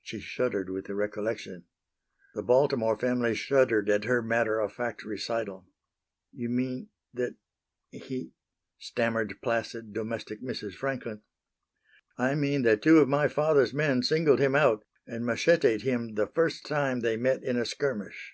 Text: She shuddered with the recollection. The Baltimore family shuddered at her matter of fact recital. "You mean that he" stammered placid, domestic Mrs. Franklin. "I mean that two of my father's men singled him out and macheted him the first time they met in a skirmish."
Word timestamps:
She 0.00 0.20
shuddered 0.20 0.70
with 0.70 0.86
the 0.86 0.94
recollection. 0.94 1.66
The 2.34 2.42
Baltimore 2.42 2.96
family 2.96 3.34
shuddered 3.34 3.90
at 3.90 4.04
her 4.04 4.22
matter 4.22 4.58
of 4.58 4.72
fact 4.72 5.04
recital. 5.04 5.66
"You 6.32 6.48
mean 6.48 6.88
that 7.12 7.34
he" 7.90 8.32
stammered 8.78 9.34
placid, 9.42 9.92
domestic 9.92 10.40
Mrs. 10.40 10.72
Franklin. 10.76 11.20
"I 12.16 12.34
mean 12.34 12.62
that 12.62 12.80
two 12.80 13.00
of 13.00 13.08
my 13.10 13.28
father's 13.28 13.74
men 13.74 14.02
singled 14.02 14.38
him 14.40 14.54
out 14.54 14.82
and 15.06 15.26
macheted 15.26 15.82
him 15.82 16.14
the 16.14 16.26
first 16.26 16.64
time 16.64 17.00
they 17.00 17.18
met 17.18 17.42
in 17.44 17.58
a 17.58 17.66
skirmish." 17.66 18.32